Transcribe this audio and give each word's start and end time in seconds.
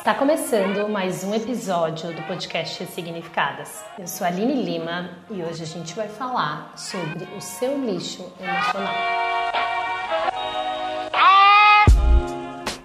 Está 0.00 0.14
começando 0.14 0.88
mais 0.88 1.22
um 1.24 1.34
episódio 1.34 2.10
do 2.16 2.22
podcast 2.22 2.86
Significadas. 2.86 3.84
Eu 3.98 4.06
sou 4.06 4.26
a 4.26 4.30
Aline 4.30 4.62
Lima 4.62 5.10
e 5.30 5.42
hoje 5.42 5.62
a 5.62 5.66
gente 5.66 5.94
vai 5.94 6.08
falar 6.08 6.72
sobre 6.74 7.28
o 7.36 7.40
seu 7.42 7.78
lixo 7.78 8.24
emocional. 8.40 8.94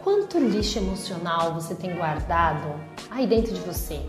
Quanto 0.03 0.37
lixo 0.37 0.77
emocional 0.77 1.53
você 1.53 1.73
tem 1.73 1.95
guardado 1.95 2.75
aí 3.09 3.25
dentro 3.25 3.53
de 3.53 3.61
você? 3.61 4.01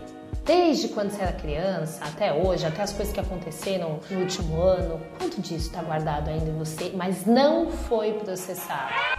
Desde 0.44 0.88
quando 0.88 1.10
você 1.10 1.22
era 1.22 1.32
criança 1.32 2.04
até 2.04 2.32
hoje, 2.32 2.66
até 2.66 2.82
as 2.82 2.92
coisas 2.92 3.14
que 3.14 3.20
aconteceram 3.20 4.00
no 4.10 4.18
último 4.18 4.60
ano, 4.60 5.00
quanto 5.16 5.40
disso 5.40 5.68
está 5.68 5.80
guardado 5.80 6.28
ainda 6.28 6.50
em 6.50 6.58
você, 6.58 6.90
mas 6.92 7.24
não 7.24 7.70
foi 7.70 8.14
processado? 8.14 9.15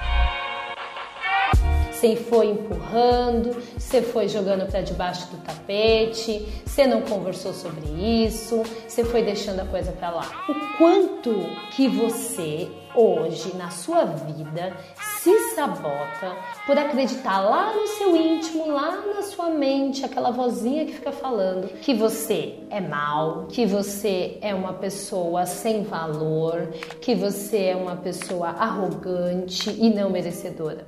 Você 1.97 2.15
foi 2.15 2.51
empurrando, 2.51 3.59
você 3.75 4.03
foi 4.03 4.27
jogando 4.27 4.69
para 4.69 4.81
debaixo 4.81 5.31
do 5.31 5.37
tapete, 5.37 6.47
você 6.63 6.85
não 6.85 7.01
conversou 7.01 7.55
sobre 7.55 7.87
isso, 8.23 8.61
você 8.87 9.03
foi 9.03 9.23
deixando 9.23 9.61
a 9.61 9.65
coisa 9.65 9.91
para 9.91 10.11
lá. 10.11 10.45
O 10.47 10.77
quanto 10.77 11.33
que 11.75 11.87
você 11.87 12.69
hoje 12.93 13.57
na 13.57 13.71
sua 13.71 14.05
vida 14.05 14.77
se 15.23 15.55
sabota 15.55 16.37
por 16.67 16.77
acreditar 16.77 17.39
lá 17.39 17.73
no 17.73 17.87
seu 17.87 18.15
íntimo, 18.15 18.71
lá 18.71 19.03
na 19.15 19.23
sua 19.23 19.49
mente, 19.49 20.05
aquela 20.05 20.29
vozinha 20.29 20.85
que 20.85 20.93
fica 20.93 21.11
falando 21.11 21.67
que 21.79 21.95
você 21.95 22.59
é 22.69 22.79
mal, 22.79 23.47
que 23.49 23.65
você 23.65 24.37
é 24.41 24.53
uma 24.53 24.73
pessoa 24.73 25.47
sem 25.47 25.81
valor, 25.81 26.67
que 27.01 27.15
você 27.15 27.69
é 27.69 27.75
uma 27.75 27.95
pessoa 27.95 28.49
arrogante 28.49 29.71
e 29.71 29.89
não 29.89 30.11
merecedora. 30.11 30.85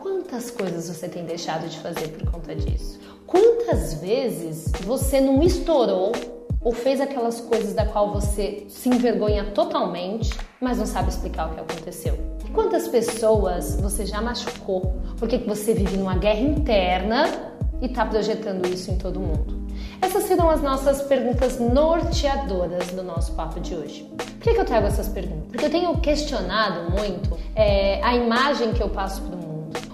Quantas 0.00 0.48
coisas 0.48 0.88
você 0.88 1.08
tem 1.08 1.24
deixado 1.24 1.68
de 1.68 1.76
fazer 1.80 2.06
por 2.10 2.30
conta 2.30 2.54
disso? 2.54 3.00
Quantas 3.26 3.94
vezes 3.94 4.70
você 4.82 5.20
não 5.20 5.42
estourou 5.42 6.12
ou 6.60 6.72
fez 6.72 7.00
aquelas 7.00 7.40
coisas 7.40 7.74
da 7.74 7.84
qual 7.84 8.12
você 8.12 8.64
se 8.68 8.88
envergonha 8.88 9.46
totalmente, 9.46 10.38
mas 10.60 10.78
não 10.78 10.86
sabe 10.86 11.08
explicar 11.08 11.50
o 11.50 11.54
que 11.54 11.60
aconteceu? 11.60 12.16
E 12.46 12.50
quantas 12.50 12.86
pessoas 12.86 13.74
você 13.80 14.06
já 14.06 14.22
machucou 14.22 15.02
porque 15.18 15.36
você 15.38 15.74
vive 15.74 15.96
numa 15.96 16.16
guerra 16.16 16.42
interna 16.42 17.52
e 17.80 17.86
está 17.86 18.06
projetando 18.06 18.68
isso 18.68 18.92
em 18.92 18.98
todo 18.98 19.18
mundo? 19.18 19.66
Essas 20.00 20.24
serão 20.24 20.48
as 20.48 20.62
nossas 20.62 21.02
perguntas 21.02 21.58
norteadoras 21.58 22.86
do 22.92 23.02
nosso 23.02 23.32
papo 23.32 23.58
de 23.58 23.74
hoje. 23.74 24.08
Por 24.16 24.54
que, 24.54 24.60
eu 24.60 24.64
trago 24.64 24.86
essas 24.86 25.08
perguntas? 25.08 25.48
Porque 25.48 25.64
eu 25.64 25.70
tenho 25.70 25.98
questionado 25.98 26.88
muito 26.92 27.36
é, 27.56 28.00
a 28.04 28.14
imagem 28.14 28.72
que 28.72 28.80
eu 28.80 28.88
passo 28.88 29.20
para 29.22 29.37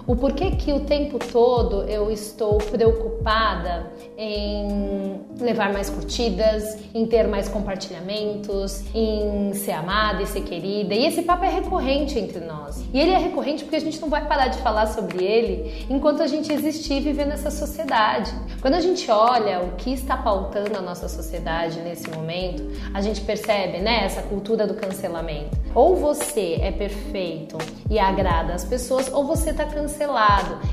o 0.07 0.15
porquê 0.15 0.51
que 0.51 0.71
o 0.71 0.81
tempo 0.81 1.17
todo 1.17 1.83
eu 1.83 2.11
estou 2.11 2.57
preocupada 2.57 3.91
em 4.17 5.19
levar 5.39 5.73
mais 5.73 5.89
curtidas, 5.89 6.77
em 6.93 7.05
ter 7.05 7.27
mais 7.27 7.49
compartilhamentos, 7.49 8.83
em 8.93 9.53
ser 9.53 9.71
amada 9.71 10.21
e 10.21 10.27
ser 10.27 10.41
querida. 10.41 10.93
E 10.93 11.05
esse 11.05 11.23
papo 11.23 11.43
é 11.43 11.49
recorrente 11.49 12.19
entre 12.19 12.39
nós. 12.39 12.83
E 12.93 12.99
ele 12.99 13.11
é 13.11 13.17
recorrente 13.17 13.63
porque 13.63 13.77
a 13.77 13.81
gente 13.81 13.99
não 13.99 14.09
vai 14.09 14.27
parar 14.27 14.47
de 14.47 14.59
falar 14.59 14.87
sobre 14.87 15.23
ele 15.23 15.85
enquanto 15.89 16.21
a 16.21 16.27
gente 16.27 16.53
existir 16.53 16.97
e 16.97 16.99
viver 16.99 17.25
nessa 17.25 17.49
sociedade. 17.49 18.31
Quando 18.61 18.75
a 18.75 18.81
gente 18.81 19.09
olha 19.09 19.61
o 19.61 19.71
que 19.75 19.91
está 19.91 20.15
pautando 20.15 20.77
a 20.77 20.81
nossa 20.81 21.09
sociedade 21.09 21.79
nesse 21.79 22.09
momento, 22.11 22.63
a 22.93 23.01
gente 23.01 23.21
percebe, 23.21 23.79
né, 23.79 24.05
essa 24.05 24.21
cultura 24.21 24.67
do 24.67 24.75
cancelamento. 24.75 25.57
Ou 25.73 25.95
você 25.95 26.59
é 26.61 26.71
perfeito 26.71 27.57
e 27.89 27.97
agrada 27.99 28.53
as 28.53 28.63
pessoas, 28.63 29.11
ou 29.11 29.25
você 29.25 29.49
está 29.49 29.65
cancelado 29.65 29.94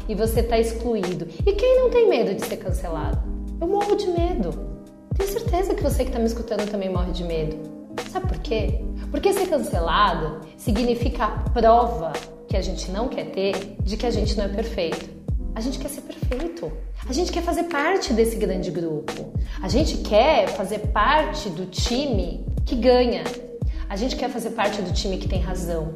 e 0.09 0.15
você 0.15 0.41
está 0.41 0.59
excluído. 0.59 1.29
E 1.47 1.53
quem 1.53 1.77
não 1.79 1.91
tem 1.91 2.09
medo 2.09 2.35
de 2.35 2.45
ser 2.45 2.57
cancelado? 2.57 3.23
Eu 3.61 3.69
morro 3.69 3.95
de 3.95 4.07
medo. 4.09 4.53
Tenho 5.17 5.31
certeza 5.31 5.75
que 5.75 5.83
você 5.83 6.05
que 6.05 6.11
está 6.11 6.19
me 6.19 6.27
escutando 6.27 6.69
também 6.71 6.91
morre 6.91 7.13
de 7.13 7.25
medo. 7.25 7.57
Sabe 8.11 8.27
por 8.27 8.39
quê? 8.39 8.81
Porque 9.11 9.33
ser 9.33 9.47
cancelado 9.47 10.41
significa 10.57 11.27
a 11.27 11.31
prova 11.51 12.13
que 12.49 12.57
a 12.57 12.63
gente 12.63 12.91
não 12.91 13.09
quer 13.09 13.27
ter 13.27 13.77
de 13.83 13.97
que 13.97 14.07
a 14.07 14.11
gente 14.11 14.37
não 14.37 14.45
é 14.45 14.49
perfeito. 14.49 15.09
A 15.55 15.61
gente 15.61 15.79
quer 15.79 15.89
ser 15.89 16.01
perfeito. 16.01 16.73
A 17.09 17.13
gente 17.13 17.31
quer 17.31 17.43
fazer 17.43 17.65
parte 17.65 18.13
desse 18.13 18.37
grande 18.37 18.71
grupo. 18.71 19.33
A 19.63 19.69
gente 19.69 19.99
quer 19.99 20.49
fazer 20.49 20.79
parte 20.89 21.51
do 21.51 21.67
time 21.67 22.45
que 22.65 22.75
ganha. 22.75 23.25
A 23.89 23.97
gente 23.97 24.17
quer 24.17 24.31
fazer 24.31 24.51
parte 24.51 24.81
do 24.81 24.93
time 24.93 25.19
que 25.19 25.29
tem 25.29 25.41
razão. 25.41 25.95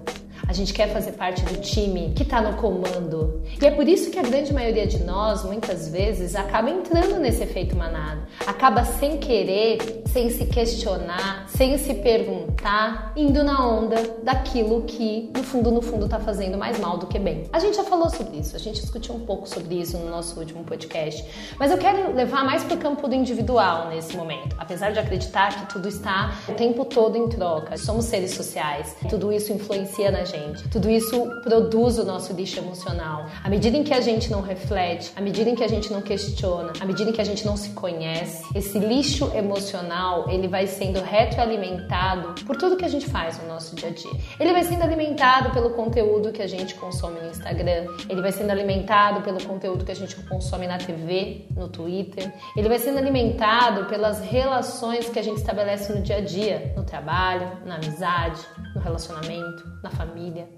A 0.49 0.53
gente 0.53 0.73
quer 0.73 0.93
fazer 0.93 1.13
parte 1.13 1.45
do 1.45 1.61
time 1.61 2.13
que 2.15 2.23
está 2.23 2.41
no 2.41 2.57
comando. 2.57 3.43
E 3.61 3.67
é 3.67 3.71
por 3.71 3.89
isso 3.89 4.11
que 4.11 4.19
a 4.19 4.23
grande 4.23 4.53
maioria 4.53 4.87
de 4.87 5.03
nós, 5.03 5.45
muitas 5.45 5.89
vezes, 5.89 6.37
acaba 6.37 6.71
entrando 6.71 7.19
nesse 7.19 7.43
efeito 7.43 7.75
manada. 7.75 8.21
Acaba 8.47 8.85
sem 8.85 9.19
querer, 9.19 10.05
sem 10.17 10.31
se 10.31 10.47
questionar, 10.47 11.45
sem 11.47 11.77
se 11.77 11.93
perguntar, 11.93 13.13
indo 13.15 13.45
na 13.45 13.69
onda 13.69 13.97
daquilo 14.23 14.81
que, 14.85 15.31
no 15.37 15.43
fundo, 15.43 15.71
no 15.71 15.83
fundo, 15.83 16.07
está 16.07 16.19
fazendo 16.19 16.57
mais 16.57 16.79
mal 16.79 16.97
do 16.97 17.07
que 17.07 17.19
bem. 17.19 17.45
A 17.53 17.59
gente 17.59 17.77
já 17.77 17.85
falou 17.85 18.09
sobre 18.09 18.39
isso, 18.39 18.57
a 18.57 18.59
gente 18.59 18.81
discutiu 18.81 19.15
um 19.15 19.27
pouco 19.27 19.47
sobre 19.47 19.75
isso 19.75 19.99
no 19.99 20.09
nosso 20.09 20.41
último 20.41 20.65
podcast. 20.65 21.23
Mas 21.59 21.71
eu 21.71 21.77
quero 21.77 22.15
levar 22.15 22.47
mais 22.47 22.65
para 22.65 22.77
o 22.77 22.79
campo 22.79 23.07
do 23.07 23.15
individual 23.15 23.91
nesse 23.91 24.17
momento. 24.17 24.57
Apesar 24.59 24.91
de 24.91 24.99
acreditar 24.99 25.55
que 25.55 25.75
tudo 25.75 25.87
está 25.87 26.35
o 26.49 26.55
tempo 26.55 26.87
todo 26.87 27.19
em 27.19 27.29
troca, 27.29 27.77
somos 27.77 28.07
seres 28.07 28.31
sociais, 28.31 28.97
tudo 29.11 29.31
isso 29.31 29.53
influencia 29.53 30.11
na 30.11 30.25
gente. 30.25 30.67
Tudo 30.71 30.89
isso 30.89 31.29
produz 31.43 31.99
o 31.99 32.07
nosso 32.07 32.33
lixo 32.33 32.59
emocional. 32.59 33.27
À 33.45 33.51
medida 33.51 33.77
em 33.77 33.85
que 33.85 33.93
a 33.93 34.01
gente 34.01 34.31
não 34.31 34.41
reflete, 34.41 35.13
à 35.15 35.21
medida 35.21 35.51
em 35.51 35.55
que 35.55 35.63
a 35.63 35.69
gente 35.69 35.93
não 35.93 36.01
questiona, 36.01 36.73
à 36.81 36.87
medida 36.87 37.11
em 37.11 37.13
que 37.13 37.21
a 37.21 37.25
gente 37.25 37.45
não 37.45 37.55
se 37.55 37.69
conhece, 37.71 38.43
esse 38.55 38.79
lixo 38.79 39.31
emocional, 39.35 40.06
ele 40.29 40.49
vai 40.49 40.67
sendo 40.67 41.01
retroalimentado 41.01 42.35
por 42.45 42.57
tudo 42.57 42.77
que 42.77 42.85
a 42.85 42.89
gente 42.89 43.07
faz 43.07 43.39
no 43.43 43.49
nosso 43.49 43.75
dia 43.75 43.89
a 43.89 43.93
dia. 43.93 44.13
Ele 44.39 44.53
vai 44.53 44.63
sendo 44.63 44.83
alimentado 44.83 45.51
pelo 45.51 45.71
conteúdo 45.71 46.33
que 46.33 46.43
a 46.43 46.47
gente 46.47 46.75
consome 46.75 47.21
no 47.21 47.31
Instagram, 47.31 47.87
ele 48.09 48.21
vai 48.21 48.33
sendo 48.33 48.51
alimentado 48.51 49.23
pelo 49.23 49.43
conteúdo 49.43 49.85
que 49.85 49.93
a 49.93 49.95
gente 49.97 50.17
consome 50.17 50.67
na 50.67 50.79
TV, 50.79 51.47
no 51.57 51.69
Twitter, 51.69 52.33
ele 52.57 52.69
vai 52.69 52.79
sendo 52.79 52.99
alimentado 52.99 53.87
pelas 53.87 54.21
relações 54.21 55.09
que 55.09 55.19
a 55.19 55.23
gente 55.23 55.39
estabelece 55.39 55.93
no 55.93 56.03
dia 56.03 56.17
a 56.17 56.21
dia, 56.21 56.73
no 56.77 56.85
trabalho, 56.85 57.51
na 57.65 57.77
amizade, 57.77 58.41
no 58.75 58.81
relacionamento, 58.81 59.65
na 59.83 59.91
família. 59.91 60.49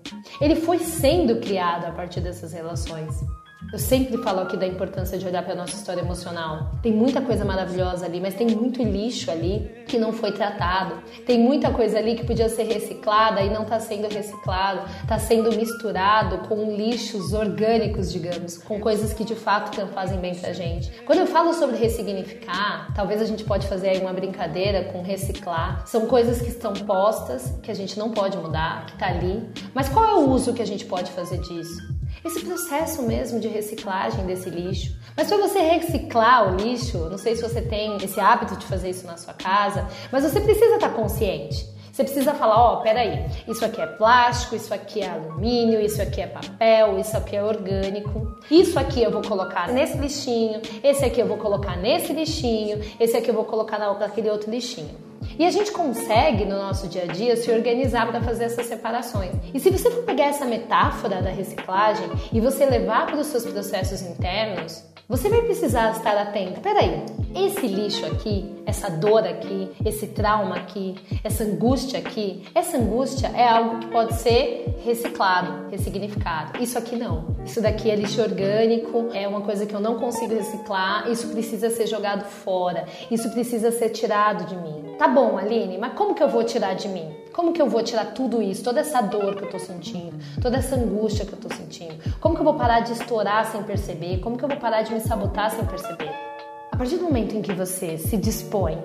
Ele 0.41 0.57
foi 0.57 0.79
sendo 0.79 1.41
criado 1.41 1.87
a 1.87 1.93
partir 1.93 2.21
dessas 2.21 2.53
relações. 2.53 3.15
Eu 3.71 3.79
sempre 3.79 4.17
falo 4.23 4.41
aqui 4.41 4.57
da 4.57 4.67
importância 4.67 5.19
de 5.19 5.27
olhar 5.27 5.43
para 5.43 5.53
a 5.53 5.57
nossa 5.57 5.77
história 5.77 6.01
emocional. 6.01 6.71
Tem 6.83 6.91
muita 6.91 7.21
coisa 7.21 7.45
maravilhosa 7.45 8.07
ali, 8.07 8.19
mas 8.19 8.33
tem 8.33 8.47
muito 8.47 8.83
lixo 8.83 9.31
ali 9.31 9.85
que 9.87 9.99
não 9.99 10.11
foi 10.11 10.33
tratado. 10.33 11.03
Tem 11.27 11.39
muita 11.39 11.71
coisa 11.71 11.99
ali 11.99 12.15
que 12.15 12.25
podia 12.25 12.49
ser 12.49 12.63
reciclada 12.63 13.43
e 13.43 13.51
não 13.51 13.65
está 13.65 13.79
sendo 13.79 14.09
reciclado. 14.09 14.89
Está 15.03 15.19
sendo 15.19 15.55
misturado 15.55 16.49
com 16.49 16.75
lixos 16.75 17.35
orgânicos, 17.35 18.11
digamos, 18.11 18.57
com 18.57 18.81
coisas 18.81 19.13
que 19.13 19.23
de 19.23 19.35
fato 19.35 19.79
não 19.79 19.89
fazem 19.89 20.19
bem 20.19 20.35
pra 20.35 20.55
gente. 20.55 20.91
Quando 21.05 21.19
eu 21.19 21.27
falo 21.27 21.53
sobre 21.53 21.77
ressignificar, 21.77 22.91
talvez 22.95 23.21
a 23.21 23.27
gente 23.27 23.45
pode 23.45 23.67
fazer 23.67 23.91
aí 23.91 24.01
uma 24.01 24.15
brincadeira 24.15 24.85
com 24.85 25.03
reciclar. 25.03 25.87
São 25.87 26.07
coisas 26.07 26.41
que 26.41 26.49
estão 26.49 26.73
postas, 26.73 27.53
que 27.63 27.71
a 27.71 27.75
gente 27.75 27.99
não 27.99 28.13
pode 28.13 28.39
mudar, 28.39 28.87
que 28.87 28.93
está 28.93 29.09
ali. 29.09 29.47
Mas 29.75 29.91
qual 29.91 30.07
é 30.07 30.15
o 30.15 30.31
uso 30.31 30.55
que 30.55 30.63
a 30.63 30.67
gente 30.67 30.87
pode 30.87 31.11
fazer 31.11 31.39
disso? 31.41 31.98
Esse 32.25 32.41
processo 32.41 33.03
mesmo 33.03 33.41
de 33.41 33.49
reciclagem 33.49 34.25
desse 34.27 34.51
lixo. 34.51 34.97
Mas 35.17 35.29
para 35.29 35.39
você 35.39 35.61
reciclar 35.61 36.53
o 36.53 36.57
lixo, 36.57 36.99
não 37.11 37.19
sei 37.19 37.37
se 37.37 37.43
você 37.43 37.61
tem 37.61 37.97
esse 37.97 38.21
hábito 38.21 38.57
de 38.57 38.67
fazer 38.67 38.91
isso 38.91 39.07
na 39.07 39.17
sua 39.17 39.35
casa, 39.35 39.87
mas 40.13 40.25
você 40.25 40.41
precisa 40.41 40.77
estar 40.77 40.91
consciente. 40.91 41.67
Você 41.99 42.05
precisa 42.05 42.33
falar, 42.33 42.57
ó, 42.57 42.75
oh, 42.75 42.83
peraí, 42.83 43.27
isso 43.49 43.65
aqui 43.65 43.81
é 43.81 43.87
plástico, 43.87 44.55
isso 44.55 44.73
aqui 44.73 45.01
é 45.01 45.09
alumínio, 45.09 45.81
isso 45.81 46.01
aqui 46.01 46.21
é 46.21 46.29
papel, 46.29 46.97
isso 47.01 47.17
aqui 47.17 47.35
é 47.35 47.43
orgânico. 47.43 48.39
Isso 48.49 48.79
aqui 48.79 49.03
eu 49.03 49.11
vou 49.11 49.23
colocar 49.23 49.67
nesse 49.67 49.99
lixinho, 49.99 50.63
esse 50.85 51.05
aqui 51.05 51.21
eu 51.21 51.27
vou 51.27 51.39
colocar 51.39 51.77
nesse 51.77 52.13
lixinho, 52.13 52.79
esse 53.01 53.17
aqui 53.17 53.31
eu 53.31 53.35
vou 53.35 53.45
colocar 53.45 53.81
naquele 53.81 54.31
outro 54.31 54.49
lixinho. 54.49 55.08
E 55.39 55.47
a 55.47 55.51
gente 55.51 55.71
consegue 55.71 56.45
no 56.45 56.59
nosso 56.59 56.89
dia 56.89 57.05
a 57.05 57.07
dia 57.07 57.37
se 57.37 57.49
organizar 57.51 58.09
para 58.09 58.21
fazer 58.21 58.45
essas 58.45 58.67
separações. 58.67 59.33
E 59.55 59.61
se 59.61 59.71
você 59.71 59.89
for 59.89 60.03
pegar 60.03 60.25
essa 60.25 60.45
metáfora 60.45 61.23
da 61.23 61.31
reciclagem 61.31 62.11
e 62.33 62.41
você 62.41 62.67
levar 62.67 63.07
para 63.07 63.19
os 63.19 63.29
seus 63.29 63.47
processos 63.47 64.03
internos, 64.03 64.83
Você 65.09 65.31
vai 65.31 65.41
precisar 65.41 65.93
estar 65.93 66.15
atenta. 66.19 66.61
Peraí, 66.61 67.03
esse 67.35 67.67
lixo 67.67 68.05
aqui, 68.05 68.45
essa 68.67 68.91
dor 68.91 69.27
aqui, 69.27 69.71
esse 69.83 70.09
trauma 70.09 70.57
aqui, 70.57 70.97
essa 71.25 71.45
angústia 71.45 71.99
aqui, 71.99 72.43
essa 72.55 72.77
angústia 72.77 73.29
é 73.29 73.49
algo 73.49 73.79
que 73.79 73.87
pode 73.87 74.13
ser 74.17 74.67
reciclado, 74.85 75.71
ressignificado. 75.71 76.63
Isso 76.63 76.77
aqui 76.77 76.95
não. 76.95 77.35
Isso 77.43 77.63
daqui 77.63 77.91
é 77.91 77.97
lixo 77.97 78.21
orgânico, 78.21 79.09
é 79.15 79.27
uma 79.27 79.41
coisa 79.41 79.65
que 79.65 79.73
eu 79.73 79.81
não 79.81 79.99
consigo 79.99 80.35
reciclar, 80.35 81.11
isso 81.11 81.29
precisa 81.29 81.71
ser 81.71 81.87
jogado 81.87 82.27
fora, 82.27 82.85
isso 83.11 83.31
precisa 83.31 83.73
ser 83.73 83.89
tirado 83.89 84.45
de 84.45 84.57
mim. 84.57 84.88
Tá 84.99 85.07
bom, 85.07 85.39
Aline, 85.39 85.79
mas 85.79 85.93
como 85.93 86.13
que 86.13 86.21
eu 86.21 86.29
vou 86.29 86.43
tirar 86.43 86.75
de 86.75 86.89
mim? 86.89 87.09
Como 87.33 87.53
que 87.53 87.63
eu 87.63 87.69
vou 87.69 87.85
tirar 87.85 88.07
tudo 88.07 88.43
isso, 88.43 88.65
toda 88.65 88.81
essa 88.81 89.01
dor 89.01 89.37
que 89.37 89.45
eu 89.45 89.49
tô 89.49 89.57
sentindo, 89.57 90.19
toda 90.43 90.57
essa 90.57 90.75
angústia 90.75 91.25
que 91.25 91.33
eu 91.35 91.39
tô 91.39 91.49
sentindo? 91.55 91.95
Como 92.19 92.35
que 92.35 92.41
eu 92.41 92.45
vou 92.45 92.55
parar 92.55 92.81
de 92.81 92.95
estourar 92.95 93.47
sem 93.47 93.63
perceber? 93.63 94.19
Como 94.19 94.37
que 94.37 94.45
eu 94.45 94.49
vou 94.49 94.59
parar 94.59 94.83
de 94.83 94.93
me 94.93 94.99
sabotar 94.99 95.53
sem 95.53 95.65
perceber? 95.65 96.11
A 96.73 96.77
partir 96.77 96.97
do 96.97 97.05
momento 97.05 97.37
em 97.37 97.43
que 97.43 97.53
você 97.53 97.97
se 97.97 98.17
dispõe 98.17 98.77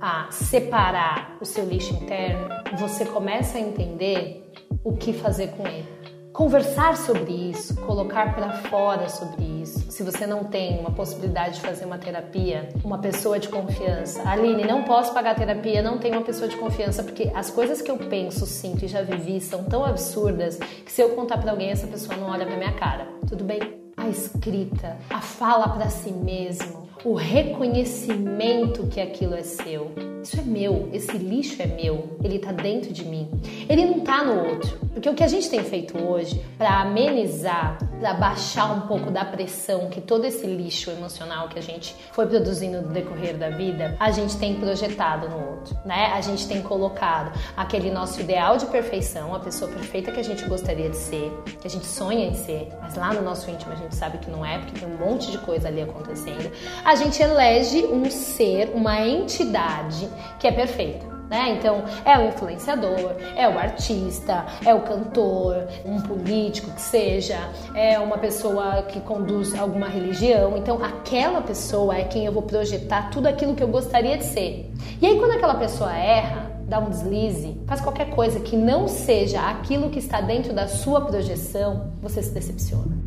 a 0.00 0.28
separar 0.30 1.36
o 1.40 1.44
seu 1.44 1.64
lixo 1.64 1.94
interno, 1.94 2.48
você 2.78 3.04
começa 3.04 3.58
a 3.58 3.60
entender 3.60 4.48
o 4.84 4.92
que 4.92 5.12
fazer 5.12 5.48
com 5.48 5.66
ele 5.66 5.95
conversar 6.36 6.98
sobre 6.98 7.32
isso, 7.32 7.74
colocar 7.76 8.34
para 8.34 8.52
fora 8.64 9.08
sobre 9.08 9.42
isso. 9.62 9.90
Se 9.90 10.02
você 10.02 10.26
não 10.26 10.44
tem 10.44 10.78
uma 10.78 10.90
possibilidade 10.90 11.54
de 11.54 11.60
fazer 11.62 11.86
uma 11.86 11.96
terapia, 11.96 12.68
uma 12.84 12.98
pessoa 12.98 13.38
de 13.38 13.48
confiança. 13.48 14.22
Aline, 14.28 14.66
não 14.66 14.84
posso 14.84 15.14
pagar 15.14 15.34
terapia, 15.34 15.80
não 15.80 15.96
tenho 15.96 16.14
uma 16.14 16.22
pessoa 16.22 16.46
de 16.46 16.54
confiança, 16.56 17.02
porque 17.02 17.32
as 17.34 17.48
coisas 17.48 17.80
que 17.80 17.90
eu 17.90 17.96
penso, 17.96 18.44
sinto 18.44 18.84
e 18.84 18.88
já 18.88 19.00
vivi 19.00 19.40
são 19.40 19.64
tão 19.64 19.82
absurdas 19.82 20.58
que 20.58 20.92
se 20.92 21.00
eu 21.00 21.14
contar 21.14 21.38
para 21.38 21.52
alguém, 21.52 21.70
essa 21.70 21.86
pessoa 21.86 22.14
não 22.18 22.28
olha 22.28 22.44
pra 22.44 22.56
minha 22.56 22.72
cara. 22.74 23.08
Tudo 23.26 23.42
bem? 23.42 23.60
A 23.96 24.06
escrita, 24.06 24.98
a 25.08 25.22
fala 25.22 25.70
para 25.70 25.88
si 25.88 26.10
mesmo, 26.10 26.85
o 27.06 27.14
reconhecimento 27.14 28.88
que 28.88 29.00
aquilo 29.00 29.34
é 29.36 29.42
seu. 29.44 29.92
Isso 30.24 30.40
é 30.40 30.42
meu, 30.42 30.90
esse 30.92 31.16
lixo 31.16 31.62
é 31.62 31.66
meu, 31.66 32.18
ele 32.24 32.40
tá 32.40 32.50
dentro 32.50 32.92
de 32.92 33.04
mim. 33.04 33.30
Ele 33.68 33.84
não 33.84 34.00
tá 34.00 34.24
no 34.24 34.48
outro. 34.48 34.76
Porque 34.92 35.08
o 35.08 35.14
que 35.14 35.22
a 35.22 35.28
gente 35.28 35.48
tem 35.48 35.62
feito 35.62 35.96
hoje 36.02 36.42
para 36.58 36.80
amenizar, 36.80 37.78
para 38.00 38.14
baixar 38.14 38.72
um 38.72 38.88
pouco 38.88 39.08
da 39.08 39.24
pressão 39.24 39.88
que 39.88 40.00
todo 40.00 40.24
esse 40.24 40.44
lixo 40.46 40.90
emocional 40.90 41.48
que 41.48 41.60
a 41.60 41.62
gente 41.62 41.94
foi 42.10 42.26
produzindo 42.26 42.82
no 42.82 42.88
decorrer 42.88 43.36
da 43.36 43.50
vida, 43.50 43.94
a 44.00 44.10
gente 44.10 44.36
tem 44.36 44.56
projetado 44.56 45.28
no 45.28 45.50
outro, 45.50 45.78
né? 45.84 46.10
A 46.12 46.20
gente 46.20 46.48
tem 46.48 46.60
colocado 46.60 47.38
aquele 47.56 47.90
nosso 47.90 48.20
ideal 48.20 48.56
de 48.56 48.66
perfeição, 48.66 49.32
a 49.32 49.38
pessoa 49.38 49.70
perfeita 49.70 50.10
que 50.10 50.18
a 50.18 50.24
gente 50.24 50.44
gostaria 50.46 50.90
de 50.90 50.96
ser, 50.96 51.30
que 51.60 51.68
a 51.68 51.70
gente 51.70 51.86
sonha 51.86 52.26
em 52.26 52.34
ser, 52.34 52.68
mas 52.82 52.96
lá 52.96 53.12
no 53.12 53.22
nosso 53.22 53.48
íntimo 53.48 53.72
a 53.74 53.76
gente 53.76 53.94
sabe 53.94 54.18
que 54.18 54.28
não 54.28 54.44
é, 54.44 54.58
porque 54.58 54.80
tem 54.80 54.88
um 54.88 54.96
monte 54.96 55.30
de 55.30 55.38
coisa 55.38 55.68
ali 55.68 55.82
acontecendo. 55.82 56.50
A 56.84 56.95
gente 56.96 57.22
elege 57.22 57.86
um 57.86 58.10
ser, 58.10 58.72
uma 58.74 59.06
entidade 59.06 60.08
que 60.38 60.46
é 60.46 60.52
perfeita. 60.52 61.06
Né? 61.28 61.56
Então, 61.58 61.84
é 62.04 62.16
o 62.18 62.28
influenciador, 62.28 63.16
é 63.34 63.48
o 63.48 63.58
artista, 63.58 64.46
é 64.64 64.72
o 64.72 64.82
cantor, 64.82 65.66
um 65.84 66.00
político 66.00 66.70
que 66.70 66.80
seja, 66.80 67.38
é 67.74 67.98
uma 67.98 68.16
pessoa 68.18 68.82
que 68.82 69.00
conduz 69.00 69.54
alguma 69.58 69.88
religião. 69.88 70.56
Então, 70.56 70.82
aquela 70.82 71.42
pessoa 71.42 71.96
é 71.96 72.04
quem 72.04 72.26
eu 72.26 72.32
vou 72.32 72.42
projetar 72.42 73.10
tudo 73.10 73.26
aquilo 73.26 73.54
que 73.54 73.62
eu 73.62 73.68
gostaria 73.68 74.16
de 74.16 74.24
ser. 74.24 74.70
E 75.00 75.06
aí, 75.06 75.18
quando 75.18 75.32
aquela 75.32 75.54
pessoa 75.54 75.92
erra, 75.96 76.52
dá 76.68 76.78
um 76.78 76.90
deslize, 76.90 77.60
faz 77.66 77.80
qualquer 77.80 78.10
coisa 78.10 78.40
que 78.40 78.56
não 78.56 78.86
seja 78.86 79.40
aquilo 79.40 79.90
que 79.90 79.98
está 79.98 80.20
dentro 80.20 80.52
da 80.52 80.68
sua 80.68 81.00
projeção, 81.00 81.92
você 82.00 82.22
se 82.22 82.30
decepciona 82.30 83.05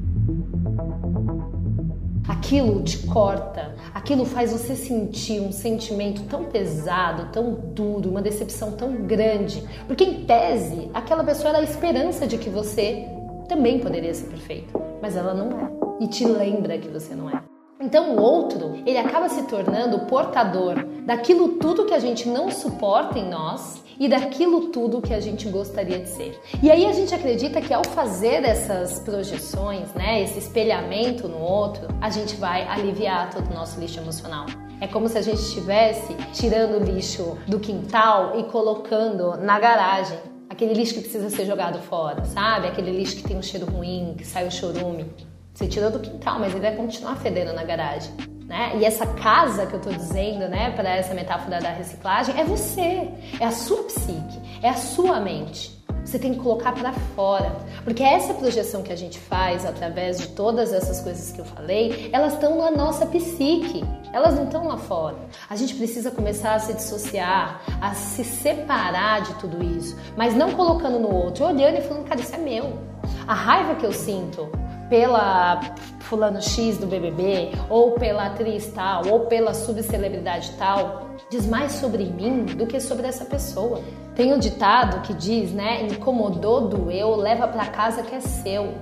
aquilo 2.50 2.82
te 2.82 3.06
corta, 3.06 3.76
aquilo 3.94 4.26
faz 4.26 4.52
você 4.52 4.76
sentir 4.76 5.40
um 5.40 5.52
sentimento 5.52 6.24
tão 6.24 6.46
pesado, 6.46 7.32
tão 7.32 7.54
duro, 7.54 8.10
uma 8.10 8.24
decepção 8.24 8.72
tão 8.72 9.04
grande. 9.06 9.64
Porque, 9.86 10.04
em 10.04 10.26
tese, 10.26 10.90
aquela 10.92 11.24
pessoa 11.24 11.50
era 11.50 11.60
a 11.60 11.64
esperança 11.64 12.26
de 12.26 12.40
que 12.40 12.50
você 12.50 13.08
também 13.48 13.78
poderia 13.78 14.12
ser 14.16 14.30
perfeito, 14.30 14.82
mas 15.00 15.16
ela 15.16 15.36
não 15.36 15.60
é. 15.60 15.70
E 16.04 16.08
te 16.08 16.26
lembra 16.26 16.80
que 16.80 16.88
você 16.88 17.14
não 17.14 17.30
é. 17.30 17.40
Então 17.80 18.16
o 18.16 18.22
outro, 18.22 18.82
ele 18.84 18.98
acaba 18.98 19.30
se 19.30 19.44
tornando 19.44 20.08
portador 20.08 20.84
daquilo 21.06 21.60
tudo 21.60 21.86
que 21.86 21.94
a 21.94 22.00
gente 22.00 22.28
não 22.28 22.50
suporta 22.50 23.20
em 23.20 23.30
nós 23.30 23.84
e 24.00 24.08
daquilo 24.08 24.68
tudo 24.68 25.02
que 25.02 25.14
a 25.14 25.20
gente 25.20 25.50
gostaria 25.50 26.00
de 26.00 26.10
ser. 26.10 26.40
E 26.64 26.72
aí 26.72 26.86
a 26.86 26.94
gente 26.94 27.14
acredita 27.14 27.60
que 27.60 27.74
ao 27.74 27.84
fazer 27.84 28.46
essas 28.46 29.00
projeções, 29.00 29.94
né, 29.94 30.24
esse 30.24 30.40
espelhamento 30.40 31.28
no 31.28 31.38
outro, 31.38 31.88
a 32.00 32.10
gente 32.10 32.36
vai 32.38 32.66
aliviar 32.66 33.30
todo 33.30 33.52
o 33.52 33.54
nosso 33.54 33.80
lixo 33.80 34.00
emocional. 34.00 34.46
É 34.80 34.88
como 34.88 35.10
se 35.10 35.18
a 35.18 35.22
gente 35.22 35.42
estivesse 35.42 36.14
tirando 36.32 36.82
o 36.82 36.84
lixo 36.84 37.38
do 37.46 37.60
quintal 37.60 38.40
e 38.40 38.44
colocando 38.44 39.36
na 39.36 39.60
garagem. 39.60 40.18
Aquele 40.50 40.74
lixo 40.74 40.94
que 40.94 41.02
precisa 41.02 41.30
ser 41.30 41.46
jogado 41.46 41.80
fora, 41.80 42.24
sabe? 42.24 42.68
Aquele 42.68 42.92
lixo 42.92 43.18
que 43.18 43.24
tem 43.24 43.38
um 43.38 43.42
cheiro 43.42 43.66
ruim, 43.66 44.16
que 44.18 44.26
sai 44.26 44.48
o 44.48 44.52
chorume. 44.52 45.06
Você 45.54 45.68
tirou 45.68 45.92
do 45.92 46.00
quintal, 46.00 46.40
mas 46.40 46.54
ele 46.54 46.62
vai 46.62 46.76
continuar 46.76 47.18
fedendo 47.18 47.52
na 47.52 47.64
garagem 47.66 48.39
né? 48.50 48.72
E 48.78 48.84
essa 48.84 49.06
casa 49.06 49.68
que 49.68 49.74
eu 49.74 49.78
estou 49.78 49.94
dizendo, 49.94 50.50
né, 50.50 50.72
para 50.72 50.90
essa 50.90 51.14
metáfora 51.14 51.62
da 51.62 51.70
reciclagem, 51.70 52.38
é 52.38 52.44
você, 52.44 53.08
é 53.40 53.46
a 53.46 53.52
sua 53.52 53.84
psique, 53.84 54.42
é 54.64 54.70
a 54.70 54.74
sua 54.74 55.20
mente. 55.20 55.78
Você 56.04 56.18
tem 56.18 56.34
que 56.34 56.40
colocar 56.40 56.72
para 56.72 56.92
fora, 56.92 57.56
porque 57.84 58.02
essa 58.02 58.34
projeção 58.34 58.82
que 58.82 58.92
a 58.92 58.96
gente 58.96 59.20
faz 59.20 59.64
através 59.64 60.18
de 60.18 60.30
todas 60.30 60.74
essas 60.74 61.02
coisas 61.02 61.32
que 61.32 61.40
eu 61.40 61.46
falei, 61.46 62.10
elas 62.12 62.34
estão 62.34 62.58
na 62.58 62.72
nossa 62.72 63.06
psique, 63.06 63.84
elas 64.12 64.36
não 64.36 64.46
estão 64.46 64.68
lá 64.68 64.78
fora. 64.78 65.18
A 65.48 65.56
gente 65.56 65.76
precisa 65.76 66.10
começar 66.10 66.56
a 66.56 66.60
se 66.60 66.74
dissociar, 66.74 67.62
a 67.80 67.94
se 67.94 68.24
separar 68.24 69.22
de 69.22 69.36
tudo 69.36 69.64
isso, 69.64 69.96
mas 70.18 70.34
não 70.34 70.54
colocando 70.54 70.98
no 70.98 71.14
outro, 71.14 71.46
olhando 71.46 71.78
e 71.78 71.82
falando, 71.82 72.08
cara, 72.08 72.20
isso 72.20 72.34
é 72.34 72.40
meu. 72.40 72.80
A 73.28 73.36
raiva 73.36 73.76
que 73.76 73.86
eu 73.86 73.94
sinto 73.94 74.50
pela 74.90 75.62
fulano 76.00 76.42
X 76.42 76.78
do 76.78 76.88
BBB, 76.88 77.52
ou 77.70 77.92
pela 77.92 78.26
atriz 78.26 78.72
tal, 78.74 79.08
ou 79.08 79.22
pela 79.28 79.54
subcelebridade 79.54 80.54
tal, 80.58 81.12
diz 81.30 81.46
mais 81.46 81.74
sobre 81.74 82.06
mim 82.06 82.46
do 82.46 82.66
que 82.66 82.80
sobre 82.80 83.08
essa 83.08 83.26
pessoa. 83.26 83.82
Tem 84.16 84.34
um 84.34 84.40
ditado 84.40 85.02
que 85.02 85.14
diz, 85.14 85.52
né, 85.52 85.84
incomodou, 85.84 86.68
doeu, 86.68 87.16
leva 87.16 87.48
para 87.48 87.68
casa 87.68 88.02
que 88.02 88.16
é 88.16 88.20
seu. 88.20 88.74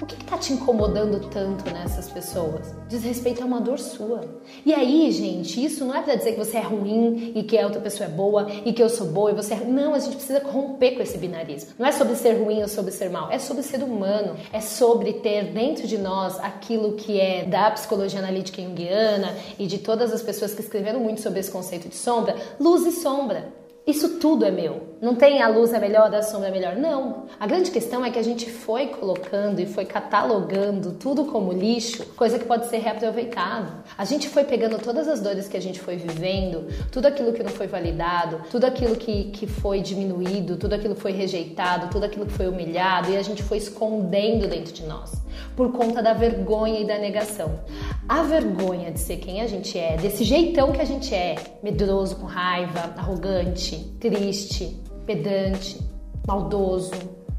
O 0.00 0.06
que 0.06 0.14
está 0.14 0.38
te 0.38 0.52
incomodando 0.52 1.28
tanto 1.28 1.68
nessas 1.70 2.08
pessoas? 2.08 2.74
Diz 2.88 3.02
respeito 3.02 3.42
a 3.42 3.46
uma 3.46 3.60
dor 3.60 3.78
sua. 3.78 4.20
E 4.64 4.72
aí, 4.72 5.10
gente, 5.10 5.62
isso 5.62 5.84
não 5.84 5.94
é 5.94 6.00
para 6.00 6.14
dizer 6.14 6.32
que 6.32 6.38
você 6.38 6.58
é 6.58 6.62
ruim 6.62 7.32
e 7.34 7.42
que 7.42 7.58
a 7.58 7.64
outra 7.64 7.80
pessoa 7.80 8.08
é 8.08 8.12
boa 8.12 8.46
e 8.64 8.72
que 8.72 8.82
eu 8.82 8.88
sou 8.88 9.08
boa 9.08 9.30
e 9.30 9.34
você 9.34 9.54
é. 9.54 9.64
Não, 9.64 9.92
a 9.92 9.98
gente 9.98 10.16
precisa 10.16 10.42
romper 10.44 10.92
com 10.92 11.02
esse 11.02 11.18
binarismo. 11.18 11.70
Não 11.78 11.86
é 11.86 11.92
sobre 11.92 12.14
ser 12.14 12.34
ruim 12.34 12.62
ou 12.62 12.68
sobre 12.68 12.92
ser 12.92 13.10
mal, 13.10 13.30
é 13.30 13.38
sobre 13.38 13.62
ser 13.62 13.82
humano. 13.82 14.36
É 14.52 14.60
sobre 14.60 15.14
ter 15.14 15.52
dentro 15.52 15.86
de 15.86 15.98
nós 15.98 16.38
aquilo 16.38 16.92
que 16.92 17.20
é 17.20 17.44
da 17.44 17.70
psicologia 17.70 18.20
analítica 18.20 18.62
junguiana 18.62 19.36
e 19.58 19.66
de 19.66 19.78
todas 19.78 20.12
as 20.12 20.22
pessoas 20.22 20.54
que 20.54 20.60
escreveram 20.60 21.00
muito 21.00 21.20
sobre 21.20 21.40
esse 21.40 21.50
conceito 21.50 21.88
de 21.88 21.96
sombra, 21.96 22.36
luz 22.58 22.86
e 22.86 22.92
sombra. 22.92 23.52
Isso 23.86 24.18
tudo 24.18 24.44
é 24.44 24.50
meu. 24.50 24.89
Não 25.00 25.14
tem 25.14 25.40
a 25.40 25.48
luz 25.48 25.72
é 25.72 25.78
melhor, 25.78 26.14
a 26.14 26.22
sombra 26.22 26.48
é 26.48 26.50
melhor. 26.50 26.76
Não. 26.76 27.24
A 27.38 27.46
grande 27.46 27.70
questão 27.70 28.04
é 28.04 28.10
que 28.10 28.18
a 28.18 28.22
gente 28.22 28.50
foi 28.50 28.88
colocando 28.88 29.58
e 29.58 29.64
foi 29.64 29.86
catalogando 29.86 30.92
tudo 30.92 31.24
como 31.24 31.52
lixo, 31.52 32.04
coisa 32.16 32.38
que 32.38 32.44
pode 32.44 32.66
ser 32.66 32.78
reaproveitado. 32.78 33.72
A 33.96 34.04
gente 34.04 34.28
foi 34.28 34.44
pegando 34.44 34.78
todas 34.78 35.08
as 35.08 35.20
dores 35.22 35.48
que 35.48 35.56
a 35.56 35.60
gente 35.60 35.80
foi 35.80 35.96
vivendo, 35.96 36.66
tudo 36.92 37.06
aquilo 37.06 37.32
que 37.32 37.42
não 37.42 37.50
foi 37.50 37.66
validado, 37.66 38.42
tudo 38.50 38.66
aquilo 38.66 38.94
que, 38.94 39.30
que 39.30 39.46
foi 39.46 39.80
diminuído, 39.80 40.58
tudo 40.58 40.74
aquilo 40.74 40.94
que 40.94 41.00
foi 41.00 41.12
rejeitado, 41.12 41.88
tudo 41.88 42.04
aquilo 42.04 42.26
que 42.26 42.32
foi 42.32 42.48
humilhado 42.48 43.10
e 43.10 43.16
a 43.16 43.22
gente 43.22 43.42
foi 43.42 43.56
escondendo 43.56 44.48
dentro 44.48 44.74
de 44.74 44.84
nós 44.84 45.12
por 45.56 45.72
conta 45.72 46.02
da 46.02 46.12
vergonha 46.12 46.80
e 46.80 46.86
da 46.86 46.98
negação. 46.98 47.60
A 48.08 48.22
vergonha 48.22 48.90
de 48.90 49.00
ser 49.00 49.16
quem 49.16 49.40
a 49.40 49.46
gente 49.46 49.78
é, 49.78 49.96
desse 49.96 50.24
jeitão 50.24 50.72
que 50.72 50.80
a 50.80 50.84
gente 50.84 51.14
é, 51.14 51.36
medroso, 51.62 52.16
com 52.16 52.26
raiva, 52.26 52.94
arrogante, 52.96 53.76
triste, 53.98 54.78
pedante, 55.06 55.80
maldoso, 56.26 56.92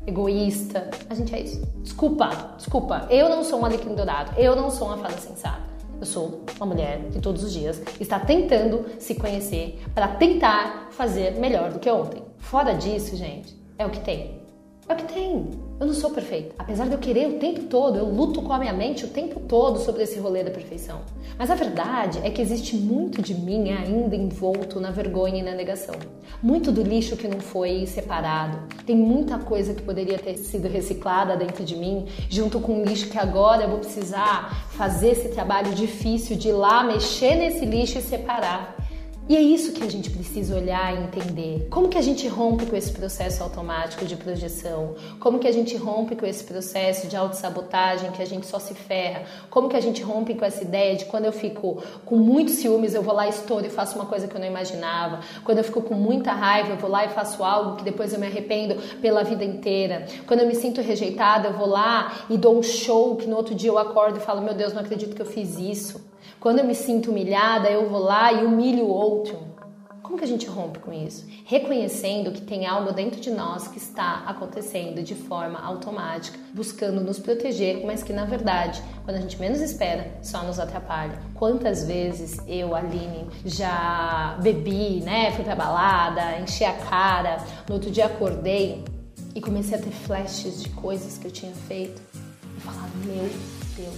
egoísta. 0.06 0.90
A 1.10 1.14
gente 1.14 1.34
é 1.34 1.42
isso. 1.42 1.62
Desculpa, 1.82 2.56
desculpa. 2.58 3.08
Eu 3.10 3.30
não 3.30 3.44
sou 3.44 3.60
um 3.60 3.66
alecrim 3.66 3.96
dourado. 3.96 4.34
Eu 4.38 4.56
não 4.56 4.70
sou 4.70 4.88
uma 4.88 4.98
fada 4.98 5.18
sensata. 5.18 5.72
Eu 6.00 6.06
sou 6.06 6.42
uma 6.58 6.66
mulher 6.66 7.00
que 7.12 7.20
todos 7.20 7.44
os 7.44 7.54
dias 7.54 7.82
está 8.00 8.20
tentando 8.20 8.86
se 8.98 9.14
conhecer 9.16 9.80
para 9.94 10.08
tentar 10.08 10.88
fazer 10.92 11.36
melhor 11.40 11.72
do 11.72 11.80
que 11.80 11.90
ontem. 11.92 12.24
Fora 12.40 12.74
disso, 12.74 13.16
gente, 13.16 13.56
é 13.78 13.86
o 13.86 13.90
que 13.90 14.00
tem. 14.00 14.42
É 14.88 14.94
o 14.94 14.96
que 14.96 15.14
tem. 15.14 15.50
Eu 15.82 15.88
não 15.88 15.96
sou 15.96 16.12
perfeita. 16.12 16.54
Apesar 16.60 16.86
de 16.86 16.92
eu 16.92 17.00
querer 17.00 17.28
o 17.28 17.40
tempo 17.40 17.64
todo, 17.64 17.98
eu 17.98 18.06
luto 18.06 18.40
com 18.44 18.54
a 18.54 18.60
minha 18.60 18.72
mente 18.72 19.04
o 19.04 19.08
tempo 19.08 19.40
todo 19.40 19.80
sobre 19.80 20.04
esse 20.04 20.20
rolê 20.20 20.44
da 20.44 20.52
perfeição. 20.52 21.02
Mas 21.40 21.50
a 21.50 21.56
verdade 21.56 22.20
é 22.24 22.30
que 22.30 22.40
existe 22.40 22.76
muito 22.76 23.20
de 23.20 23.34
mim 23.34 23.72
ainda 23.72 24.16
envolto 24.16 24.80
na 24.80 24.92
vergonha 24.92 25.40
e 25.40 25.42
na 25.42 25.56
negação. 25.56 25.96
Muito 26.40 26.72
do 26.72 26.84
lixo 26.84 27.18
que 27.18 27.28
não 27.28 27.40
foi 27.40 27.88
separado. 27.88 28.60
Tem 28.86 28.96
muita 28.96 29.40
coisa 29.40 29.74
que 29.74 29.82
poderia 29.82 30.20
ter 30.20 30.38
sido 30.38 30.68
reciclada 30.68 31.36
dentro 31.36 31.66
de 31.66 31.76
mim, 31.76 32.06
junto 32.30 32.60
com 32.60 32.80
o 32.80 32.86
lixo 32.86 33.10
que 33.10 33.18
agora 33.18 33.64
eu 33.64 33.70
vou 33.70 33.80
precisar 33.80 34.68
fazer 34.70 35.14
esse 35.14 35.30
trabalho 35.30 35.74
difícil 35.74 36.36
de 36.36 36.50
ir 36.50 36.54
lá 36.54 36.84
mexer 36.84 37.34
nesse 37.34 37.66
lixo 37.66 37.98
e 37.98 38.04
separar. 38.04 38.81
E 39.30 39.36
é 39.36 39.42
isso 39.42 39.72
que 39.72 39.84
a 39.84 39.90
gente 39.90 40.10
precisa 40.10 40.56
olhar 40.56 40.94
e 40.94 41.04
entender. 41.04 41.68
Como 41.70 41.88
que 41.88 41.98
a 41.98 42.02
gente 42.02 42.28
rompe 42.28 42.66
com 42.66 42.76
esse 42.76 42.92
processo 42.92 43.42
automático 43.44 44.04
de 44.04 44.16
projeção? 44.16 44.96
Como 45.20 45.40
que 45.40 45.48
a 45.48 45.52
gente 45.54 45.78
rompe 45.78 46.16
com 46.16 46.26
esse 46.26 46.44
processo 46.44 47.08
de 47.08 47.16
autossabotagem 47.16 48.12
que 48.12 48.22
a 48.22 48.26
gente 48.26 48.48
só 48.48 48.60
se 48.60 48.74
ferra? 48.74 49.24
Como 49.50 49.70
que 49.70 49.78
a 49.78 49.80
gente 49.80 50.02
rompe 50.02 50.34
com 50.34 50.44
essa 50.44 50.64
ideia 50.64 50.96
de 50.98 51.06
quando 51.06 51.26
eu 51.26 51.32
fico 51.32 51.82
com 52.04 52.18
muitos 52.18 52.56
ciúmes, 52.56 52.94
eu 52.94 53.04
vou 53.04 53.14
lá, 53.14 53.28
estouro 53.28 53.66
e 53.66 53.70
faço 53.70 53.96
uma 53.96 54.06
coisa 54.06 54.28
que 54.28 54.36
eu 54.36 54.40
não 54.40 54.48
imaginava? 54.48 55.20
Quando 55.46 55.60
eu 55.60 55.64
fico 55.64 55.82
com 55.82 55.94
muita 55.94 56.34
raiva, 56.34 56.72
eu 56.72 56.78
vou 56.78 56.90
lá 56.90 57.06
e 57.06 57.10
faço 57.10 57.44
algo 57.44 57.78
que 57.78 57.84
depois 57.84 58.12
eu 58.12 58.20
me 58.20 58.28
arrependo 58.28 58.76
pela 59.02 59.24
vida 59.24 59.46
inteira? 59.46 60.08
Quando 60.26 60.42
eu 60.42 60.48
me 60.48 60.56
sinto 60.56 60.82
rejeitada, 60.82 61.50
eu 61.50 61.54
vou 61.54 61.68
lá 61.68 62.26
e 62.30 62.38
dou 62.38 62.58
um 62.58 62.64
show 62.64 63.16
que 63.16 63.28
no 63.28 63.38
outro 63.38 63.54
dia 63.54 63.70
eu 63.70 63.78
acordo 63.78 64.18
e 64.18 64.20
falo: 64.22 64.42
Meu 64.42 64.56
Deus, 64.56 64.74
não 64.74 64.82
acredito 64.82 65.16
que 65.16 65.22
eu 65.22 65.26
fiz 65.28 65.58
isso. 65.58 66.11
Quando 66.42 66.58
eu 66.58 66.66
me 66.66 66.74
sinto 66.74 67.12
humilhada, 67.12 67.70
eu 67.70 67.88
vou 67.88 68.00
lá 68.00 68.34
e 68.34 68.44
humilho 68.44 68.86
o 68.86 68.90
outro. 68.90 69.38
Como 70.02 70.18
que 70.18 70.24
a 70.24 70.28
gente 70.28 70.48
rompe 70.48 70.80
com 70.80 70.92
isso? 70.92 71.24
Reconhecendo 71.46 72.32
que 72.32 72.42
tem 72.42 72.66
algo 72.66 72.92
dentro 72.92 73.22
de 73.22 73.30
nós 73.30 73.68
que 73.68 73.78
está 73.78 74.24
acontecendo 74.26 75.04
de 75.04 75.14
forma 75.14 75.60
automática, 75.64 76.40
buscando 76.52 77.00
nos 77.00 77.20
proteger, 77.20 77.86
mas 77.86 78.02
que 78.02 78.12
na 78.12 78.26
verdade, 78.26 78.82
quando 79.06 79.18
a 79.18 79.20
gente 79.22 79.40
menos 79.40 79.62
espera, 79.62 80.18
só 80.24 80.42
nos 80.42 80.60
atrapalha. 80.60 81.20
Quantas 81.36 81.86
vezes 81.86 82.40
eu, 82.48 82.74
Aline, 82.74 83.28
já 83.46 84.36
bebi, 84.42 85.00
né? 85.02 85.30
Fui 85.34 85.44
pra 85.44 85.56
balada, 85.56 86.40
enchi 86.40 86.66
a 86.66 86.74
cara, 86.74 87.38
no 87.70 87.76
outro 87.76 87.92
dia 87.92 88.08
acordei 88.08 88.84
e 89.36 89.40
comecei 89.40 89.78
a 89.78 89.80
ter 89.80 89.92
flashes 89.92 90.64
de 90.64 90.70
coisas 90.70 91.20
que 91.20 91.28
eu 91.28 91.32
tinha 91.32 91.54
feito 91.54 92.02
e 92.58 92.62
falar: 92.62 92.90
Meu 93.06 93.30
Deus, 93.78 93.96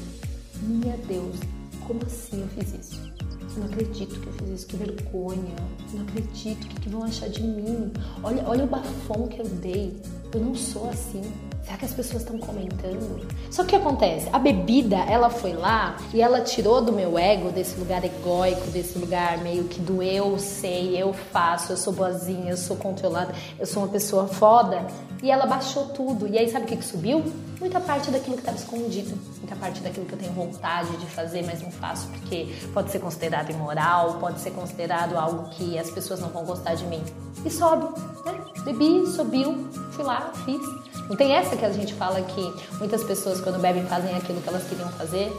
minha 0.62 0.98
Deus, 1.08 1.40
como 1.88 2.02
assim 2.06 2.42
eu 2.42 2.48
fiz 2.48 2.74
isso? 2.74 3.14
Não 3.58 3.66
acredito 3.66 4.20
que 4.20 4.28
eu 4.28 4.34
fiz 4.34 4.50
isso, 4.50 4.68
que 4.68 4.78
vergonha. 4.78 5.56
Não 5.94 6.02
acredito, 6.04 6.64
o 6.64 6.70
que, 6.70 6.82
que 6.82 6.90
vão 6.90 7.04
achar 7.04 7.30
de 7.30 7.44
mim? 7.44 7.92
Olha, 8.24 8.44
olha 8.48 8.64
o 8.64 8.68
bafão 8.68 9.28
que 9.28 9.40
eu 9.40 9.46
dei. 9.46 9.96
Eu 10.34 10.42
não 10.42 10.56
sou 10.56 10.90
assim. 10.90 11.22
Será 11.64 11.78
que 11.78 11.86
as 11.86 11.94
pessoas 11.94 12.24
estão 12.24 12.38
comentando? 12.40 13.26
Só 13.50 13.64
que 13.64 13.68
o 13.68 13.70
que 13.70 13.76
acontece? 13.88 14.28
A 14.34 14.40
bebida, 14.40 14.98
ela 14.98 15.30
foi 15.30 15.54
lá 15.54 15.96
e 16.14 16.22
ela 16.22 16.42
tirou 16.42 16.82
do 16.82 16.92
meu 16.92 17.18
ego, 17.18 17.52
desse 17.52 17.80
lugar 17.80 18.04
egóico, 18.04 18.68
desse 18.72 18.98
lugar 18.98 19.38
meio 19.38 19.66
que 19.66 19.80
do 19.80 20.02
eu 20.04 20.38
sei, 20.40 21.02
eu 21.02 21.14
faço, 21.14 21.72
eu 21.72 21.78
sou 21.78 21.94
boazinha, 21.94 22.52
eu 22.52 22.58
sou 22.58 22.76
controlada, 22.76 23.34
eu 23.58 23.66
sou 23.66 23.84
uma 23.84 23.90
pessoa 23.90 24.28
foda. 24.28 24.86
E 25.22 25.32
ela 25.32 25.46
baixou 25.46 25.86
tudo. 25.86 26.28
E 26.28 26.38
aí 26.38 26.50
sabe 26.50 26.66
o 26.66 26.68
que, 26.68 26.76
que 26.76 26.86
subiu? 26.86 27.24
Muita 27.60 27.80
parte 27.80 28.12
daquilo 28.12 28.36
que 28.36 28.42
estava 28.42 28.58
escondido, 28.58 29.18
muita 29.38 29.56
parte 29.56 29.82
daquilo 29.82 30.06
que 30.06 30.14
eu 30.14 30.20
tenho 30.20 30.34
vontade 30.34 30.96
de 30.98 31.06
fazer, 31.08 31.44
mas 31.44 31.62
não 31.62 31.72
faço 31.72 32.08
porque 32.08 32.54
pode 32.74 32.92
ser 32.92 33.00
considerado 33.00 33.50
imoral, 33.52 34.16
pode 34.20 34.40
ser 34.40 34.52
considerado 34.52 35.18
algo 35.18 35.50
que 35.50 35.78
as 35.78 35.90
pessoas 35.90 36.20
não 36.20 36.30
vão 36.30 36.44
gostar 36.46 36.76
de 36.76 36.86
mim. 36.86 37.04
E 37.46 37.50
sobe, 37.50 37.86
né? 38.26 38.44
Bebi, 38.64 39.06
subiu, 39.08 39.70
fui 39.92 40.04
lá, 40.04 40.32
fiz. 40.46 40.62
Não 41.10 41.16
tem 41.16 41.34
essa 41.34 41.56
que 41.56 41.66
a 41.66 41.72
gente 41.72 41.94
fala 41.94 42.22
que 42.22 42.54
muitas 42.78 43.04
pessoas 43.04 43.42
quando 43.42 43.60
bebem 43.60 43.86
fazem 43.86 44.16
aquilo 44.16 44.42
que 44.42 44.48
elas 44.48 44.64
queriam 44.64 44.90
fazer? 44.90 45.32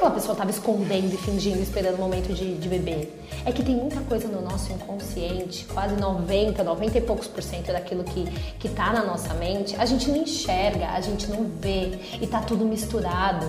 Aquela 0.00 0.14
pessoa 0.14 0.32
estava 0.32 0.50
escondendo 0.50 1.12
e 1.12 1.16
fingindo, 1.18 1.60
esperando 1.60 1.96
o 1.96 1.98
momento 1.98 2.32
de, 2.32 2.54
de 2.54 2.68
beber. 2.70 3.22
É 3.44 3.52
que 3.52 3.62
tem 3.62 3.76
muita 3.76 4.00
coisa 4.00 4.28
no 4.28 4.40
nosso 4.40 4.72
inconsciente, 4.72 5.66
quase 5.66 5.94
90, 5.94 6.64
90 6.64 6.96
e 6.96 7.00
poucos 7.02 7.26
por 7.26 7.42
cento 7.42 7.70
daquilo 7.70 8.02
que, 8.02 8.24
que 8.58 8.70
tá 8.70 8.94
na 8.94 9.04
nossa 9.04 9.34
mente, 9.34 9.76
a 9.76 9.84
gente 9.84 10.10
não 10.10 10.16
enxerga, 10.16 10.88
a 10.88 11.02
gente 11.02 11.26
não 11.26 11.44
vê 11.60 11.98
e 12.18 12.26
tá 12.26 12.40
tudo 12.40 12.64
misturado. 12.64 13.46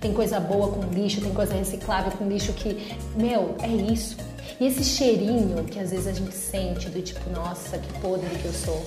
Tem 0.00 0.12
coisa 0.12 0.40
boa 0.40 0.72
com 0.72 0.80
lixo, 0.92 1.20
tem 1.20 1.32
coisa 1.32 1.54
reciclável 1.54 2.10
com 2.18 2.26
lixo 2.26 2.52
que, 2.52 2.96
meu, 3.14 3.54
é 3.62 3.68
isso. 3.68 4.16
E 4.58 4.66
esse 4.66 4.82
cheirinho 4.82 5.62
que 5.66 5.78
às 5.78 5.92
vezes 5.92 6.08
a 6.08 6.12
gente 6.12 6.34
sente 6.34 6.88
do 6.88 7.00
tipo, 7.00 7.30
nossa, 7.30 7.78
que 7.78 8.00
podre 8.00 8.28
que 8.40 8.46
eu 8.46 8.52
sou 8.52 8.84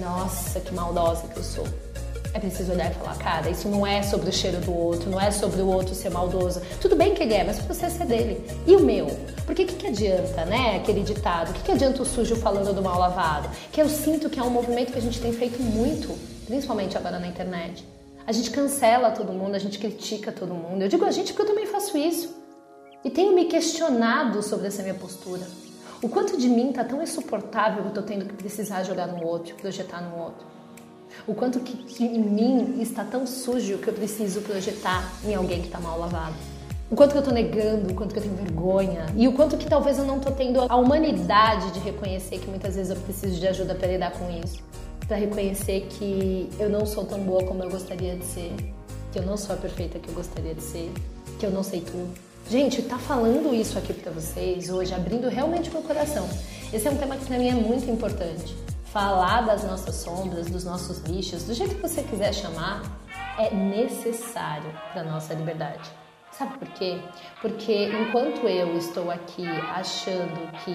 nossa, 0.00 0.58
que 0.58 0.74
maldosa 0.74 1.28
que 1.28 1.36
eu 1.36 1.44
sou. 1.44 1.85
É 2.36 2.38
preciso 2.38 2.72
olhar 2.72 2.90
e 2.90 2.94
falar, 2.94 3.16
cara, 3.16 3.48
isso 3.48 3.66
não 3.66 3.86
é 3.86 4.02
sobre 4.02 4.28
o 4.28 4.32
cheiro 4.32 4.58
do 4.58 4.70
outro, 4.70 5.08
não 5.08 5.18
é 5.18 5.30
sobre 5.30 5.62
o 5.62 5.68
outro 5.68 5.94
ser 5.94 6.10
maldoso. 6.10 6.60
Tudo 6.82 6.94
bem 6.94 7.14
que 7.14 7.22
ele 7.22 7.32
é, 7.32 7.42
mas 7.42 7.58
você 7.60 7.88
ser 7.88 8.04
dele. 8.04 8.46
E 8.66 8.76
o 8.76 8.80
meu? 8.80 9.06
Porque 9.46 9.62
o 9.62 9.66
que, 9.66 9.74
que 9.74 9.86
adianta, 9.86 10.44
né, 10.44 10.76
aquele 10.76 11.02
ditado? 11.02 11.48
O 11.48 11.54
que, 11.54 11.62
que 11.62 11.72
adianta 11.72 12.02
o 12.02 12.04
sujo 12.04 12.36
falando 12.36 12.74
do 12.74 12.82
mal 12.82 12.98
lavado? 12.98 13.48
Que 13.72 13.80
eu 13.80 13.88
sinto 13.88 14.28
que 14.28 14.38
é 14.38 14.42
um 14.42 14.50
movimento 14.50 14.92
que 14.92 14.98
a 14.98 15.00
gente 15.00 15.18
tem 15.18 15.32
feito 15.32 15.58
muito, 15.62 16.14
principalmente 16.44 16.94
agora 16.98 17.18
na 17.18 17.26
internet. 17.26 17.82
A 18.26 18.32
gente 18.32 18.50
cancela 18.50 19.10
todo 19.12 19.32
mundo, 19.32 19.54
a 19.54 19.58
gente 19.58 19.78
critica 19.78 20.30
todo 20.30 20.52
mundo. 20.52 20.82
Eu 20.82 20.88
digo 20.88 21.06
a 21.06 21.10
gente 21.10 21.32
porque 21.32 21.50
eu 21.50 21.54
também 21.54 21.64
faço 21.64 21.96
isso. 21.96 22.36
E 23.02 23.08
tenho 23.08 23.34
me 23.34 23.46
questionado 23.46 24.42
sobre 24.42 24.66
essa 24.66 24.82
minha 24.82 24.92
postura. 24.92 25.46
O 26.02 26.08
quanto 26.10 26.36
de 26.36 26.50
mim 26.50 26.68
está 26.68 26.84
tão 26.84 27.02
insuportável 27.02 27.78
que 27.80 27.88
eu 27.88 27.88
estou 27.88 28.02
tendo 28.02 28.26
que 28.26 28.34
precisar 28.34 28.82
jogar 28.82 29.06
no 29.06 29.24
outro, 29.24 29.54
projetar 29.54 30.02
no 30.02 30.22
outro. 30.22 30.55
O 31.26 31.34
quanto 31.34 31.58
que 31.58 32.04
em 32.04 32.20
mim 32.20 32.80
está 32.80 33.02
tão 33.02 33.26
sujo 33.26 33.78
que 33.78 33.88
eu 33.88 33.94
preciso 33.94 34.42
projetar 34.42 35.12
em 35.24 35.34
alguém 35.34 35.60
que 35.60 35.66
está 35.66 35.80
mal 35.80 35.98
lavado. 35.98 36.36
O 36.88 36.94
quanto 36.94 37.10
que 37.10 37.16
eu 37.16 37.20
estou 37.20 37.34
negando, 37.34 37.90
o 37.90 37.94
quanto 37.94 38.12
que 38.12 38.20
eu 38.20 38.22
tenho 38.22 38.36
vergonha 38.36 39.06
e 39.16 39.26
o 39.26 39.32
quanto 39.32 39.56
que 39.56 39.66
talvez 39.66 39.98
eu 39.98 40.04
não 40.04 40.18
estou 40.18 40.32
tendo 40.32 40.60
a 40.68 40.76
humanidade 40.76 41.72
de 41.72 41.80
reconhecer 41.80 42.38
que 42.38 42.48
muitas 42.48 42.76
vezes 42.76 42.90
eu 42.94 43.02
preciso 43.02 43.40
de 43.40 43.48
ajuda 43.48 43.74
para 43.74 43.88
lidar 43.88 44.12
com 44.12 44.30
isso, 44.30 44.62
para 45.08 45.16
reconhecer 45.16 45.88
que 45.90 46.48
eu 46.60 46.70
não 46.70 46.86
sou 46.86 47.04
tão 47.04 47.18
boa 47.18 47.42
como 47.42 47.60
eu 47.64 47.70
gostaria 47.70 48.14
de 48.14 48.24
ser, 48.24 48.54
que 49.10 49.18
eu 49.18 49.26
não 49.26 49.36
sou 49.36 49.56
a 49.56 49.58
perfeita 49.58 49.98
que 49.98 50.08
eu 50.08 50.14
gostaria 50.14 50.54
de 50.54 50.62
ser, 50.62 50.92
que 51.40 51.44
eu 51.44 51.50
não 51.50 51.64
sei 51.64 51.80
tudo. 51.80 52.08
Gente, 52.48 52.80
tá 52.82 52.98
falando 52.98 53.52
isso 53.52 53.76
aqui 53.76 53.92
para 53.92 54.12
vocês 54.12 54.70
hoje, 54.70 54.94
abrindo 54.94 55.28
realmente 55.28 55.68
meu 55.72 55.82
coração. 55.82 56.28
Esse 56.72 56.86
é 56.86 56.90
um 56.92 56.96
tema 56.96 57.16
que 57.16 57.24
para 57.24 57.36
mim 57.36 57.48
é 57.48 57.54
muito 57.54 57.90
importante. 57.90 58.54
Falar 58.96 59.42
das 59.42 59.62
nossas 59.62 59.94
sombras, 59.96 60.46
dos 60.46 60.64
nossos 60.64 61.00
lixos, 61.00 61.42
do 61.44 61.52
jeito 61.52 61.74
que 61.74 61.82
você 61.82 62.02
quiser 62.02 62.32
chamar, 62.32 62.80
é 63.38 63.54
necessário 63.54 64.72
para 64.90 65.04
nossa 65.04 65.34
liberdade. 65.34 65.90
Sabe 66.32 66.56
por 66.56 66.68
quê? 66.68 66.98
Porque 67.42 67.88
enquanto 67.88 68.48
eu 68.48 68.74
estou 68.78 69.10
aqui 69.10 69.46
achando 69.46 70.50
que 70.64 70.74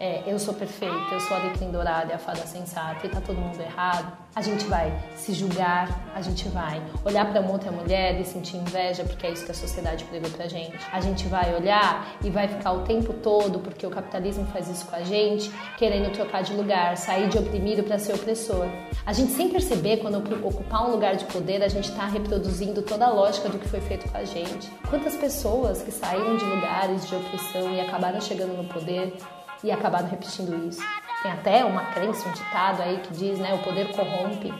é, 0.00 0.22
eu 0.26 0.38
sou 0.38 0.54
perfeita, 0.54 1.12
eu 1.12 1.20
sou 1.20 1.36
a 1.36 1.40
alecrim 1.40 1.70
dourada 1.70 2.12
e 2.12 2.14
a 2.14 2.18
fada 2.18 2.46
sensata 2.46 3.06
e 3.06 3.10
tá 3.10 3.20
todo 3.20 3.36
mundo 3.36 3.60
errado, 3.60 4.12
a 4.34 4.42
gente 4.42 4.64
vai 4.66 4.92
se 5.14 5.32
julgar, 5.32 6.10
a 6.12 6.20
gente 6.20 6.48
vai 6.48 6.82
olhar 7.04 7.30
para 7.30 7.40
uma 7.40 7.52
outra 7.52 7.70
mulher 7.70 8.20
e 8.20 8.24
sentir 8.24 8.56
inveja, 8.56 9.04
porque 9.04 9.26
é 9.26 9.30
isso 9.30 9.44
que 9.44 9.52
a 9.52 9.54
sociedade 9.54 10.04
pregou 10.04 10.28
pra 10.30 10.48
gente. 10.48 10.76
A 10.92 11.00
gente 11.00 11.28
vai 11.28 11.54
olhar 11.54 12.16
e 12.22 12.30
vai 12.30 12.48
ficar 12.48 12.72
o 12.72 12.82
tempo 12.82 13.12
todo, 13.12 13.60
porque 13.60 13.86
o 13.86 13.90
capitalismo 13.90 14.44
faz 14.46 14.68
isso 14.68 14.86
com 14.86 14.96
a 14.96 15.04
gente, 15.04 15.52
querendo 15.78 16.10
trocar 16.12 16.42
de 16.42 16.52
lugar, 16.52 16.96
sair 16.96 17.28
de 17.28 17.38
oprimido 17.38 17.84
para 17.84 17.96
ser 17.96 18.14
opressor. 18.14 18.66
A 19.06 19.12
gente 19.12 19.30
sem 19.32 19.48
perceber, 19.48 19.98
quando 19.98 20.18
ocupar 20.44 20.88
um 20.88 20.90
lugar 20.90 21.14
de 21.14 21.24
poder, 21.26 21.62
a 21.62 21.68
gente 21.68 21.90
está 21.90 22.06
reproduzindo 22.06 22.82
toda 22.82 23.06
a 23.06 23.10
lógica 23.10 23.48
do 23.48 23.58
que 23.58 23.68
foi 23.68 23.80
feito 23.80 24.10
com 24.10 24.18
a 24.18 24.24
gente. 24.24 24.68
Quantas 24.90 25.14
pessoas 25.14 25.82
que 25.82 25.92
saíram 25.92 26.36
de 26.36 26.44
lugares 26.44 27.06
de 27.06 27.14
opressão 27.14 27.72
e 27.72 27.80
acabaram 27.80 28.20
chegando 28.20 28.56
no 28.56 28.64
poder 28.64 29.14
e 29.64 29.72
acabaram 29.72 30.06
repetindo 30.08 30.68
isso. 30.68 30.82
Tem 31.22 31.32
até 31.32 31.64
uma 31.64 31.86
crença, 31.86 32.28
um 32.28 32.32
ditado 32.32 32.82
aí 32.82 32.98
que 32.98 33.14
diz, 33.14 33.38
né, 33.38 33.54
o 33.54 33.64
poder 33.64 33.90
corrompe. 33.92 34.52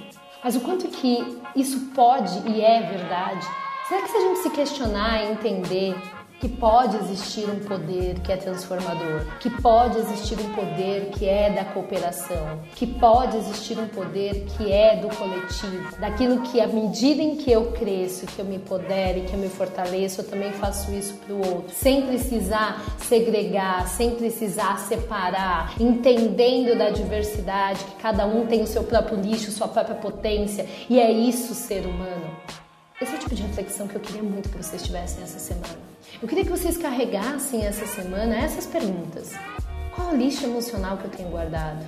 Mas 0.43 0.57
o 0.57 0.61
quanto 0.61 0.89
que 0.89 1.41
isso 1.55 1.79
pode 1.95 2.39
e 2.49 2.61
é 2.61 2.81
verdade? 2.81 3.47
Será 3.87 4.01
que 4.03 4.09
se 4.09 4.17
a 4.17 4.21
gente 4.21 4.39
se 4.39 4.51
questionar 4.51 5.23
e 5.23 5.33
entender 5.33 5.95
que 6.45 6.49
pode 6.51 6.99
existir 6.99 7.49
um 7.49 7.59
poder 7.61 8.21
que 8.21 8.31
é 8.31 8.37
transformador, 8.37 9.25
que 9.41 9.49
pode 9.49 9.97
existir 9.97 10.39
um 10.39 10.53
poder 10.53 11.09
que 11.13 11.27
é 11.27 11.49
da 11.49 11.65
cooperação, 11.65 12.61
que 12.75 12.87
pode 12.87 13.39
existir 13.39 13.79
um 13.79 13.89
poder 13.89 14.45
que 14.45 14.71
é 14.71 14.97
do 14.97 15.09
coletivo, 15.17 15.99
daquilo 15.99 16.43
que 16.43 16.61
à 16.61 16.67
medida 16.67 17.23
em 17.23 17.37
que 17.37 17.51
eu 17.51 17.73
cresço, 17.73 18.27
que 18.27 18.41
eu 18.41 18.45
me 18.45 18.57
empodere, 18.57 19.23
que 19.23 19.33
eu 19.33 19.39
me 19.39 19.49
fortaleço, 19.49 20.21
eu 20.21 20.29
também 20.29 20.53
faço 20.53 20.93
isso 20.93 21.15
para 21.15 21.35
o 21.35 21.39
outro, 21.39 21.75
sem 21.75 22.03
precisar 22.03 22.85
segregar, 22.99 23.89
sem 23.89 24.11
precisar 24.11 24.81
separar, 24.81 25.81
entendendo 25.81 26.77
da 26.77 26.91
diversidade, 26.91 27.83
que 27.83 28.03
cada 28.03 28.27
um 28.27 28.47
tem 28.47 28.61
o 28.61 28.67
seu 28.67 28.85
próprio 28.85 29.19
lixo, 29.19 29.51
sua 29.51 29.69
própria 29.69 29.97
potência, 29.97 30.67
e 30.91 31.01
é 31.01 31.11
isso 31.11 31.55
ser 31.55 31.87
humano. 31.87 32.64
Esse 33.05 33.13
é 33.13 33.17
o 33.17 33.21
tipo 33.21 33.35
de 33.35 33.43
reflexão 33.43 33.87
que 33.87 33.97
eu 33.97 34.01
queria 34.01 34.23
muito 34.23 34.49
que 34.49 34.57
vocês 34.57 34.83
tivessem 34.83 35.23
essa 35.23 35.39
semana. 35.39 35.79
Eu 36.23 36.27
queria 36.27 36.43
que 36.43 36.49
vocês 36.49 36.79
carregassem 36.79 37.63
essa 37.67 37.87
semana 37.87 38.35
essas 38.35 38.65
perguntas. 38.65 39.33
Qual 39.95 40.15
o 40.15 40.17
lixo 40.17 40.45
emocional 40.45 40.97
que 40.97 41.05
eu 41.05 41.11
tenho 41.11 41.29
guardado? 41.29 41.85